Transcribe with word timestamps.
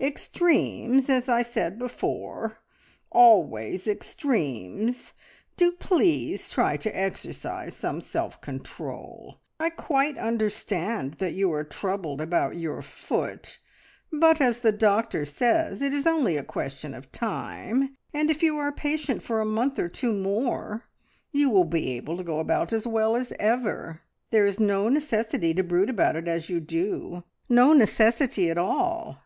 Extremes, 0.00 1.08
as 1.08 1.30
I 1.30 1.42
said 1.42 1.78
before, 1.78 2.58
always 3.10 3.86
extremes! 3.88 5.12
Do 5.56 5.70
please 5.72 6.50
try 6.50 6.76
to 6.78 6.94
exercise 6.94 7.74
some 7.76 8.00
self 8.02 8.40
control. 8.42 9.38
I 9.58 9.70
quite 9.70 10.18
understand 10.18 11.14
that 11.14 11.32
you 11.32 11.50
are 11.52 11.64
troubled 11.64 12.20
about 12.20 12.56
your 12.56 12.82
foot, 12.82 13.60
but 14.12 14.40
as 14.42 14.60
the 14.60 14.72
doctor 14.72 15.24
says 15.24 15.80
it 15.80 15.94
is 15.94 16.06
only 16.06 16.36
a 16.36 16.44
question 16.44 16.92
of 16.92 17.10
time, 17.12 17.96
and 18.12 18.30
if 18.30 18.42
you 18.42 18.58
are 18.58 18.72
patient 18.72 19.22
for 19.22 19.40
a 19.40 19.46
month 19.46 19.78
or 19.78 19.88
two 19.88 20.12
more, 20.12 20.84
you 21.32 21.48
will 21.48 21.64
be 21.64 21.92
able 21.92 22.16
to 22.18 22.24
go 22.24 22.40
about 22.40 22.74
as 22.74 22.86
well 22.86 23.16
as 23.16 23.32
ever. 23.38 24.02
There 24.30 24.44
is 24.44 24.60
no 24.60 24.88
necessity 24.88 25.54
to 25.54 25.62
brood 25.62 25.88
about 25.88 26.16
it 26.16 26.28
as 26.28 26.50
you 26.50 26.60
do, 26.60 27.22
no 27.48 27.72
necessity 27.72 28.50
at 28.50 28.58
all!" 28.58 29.20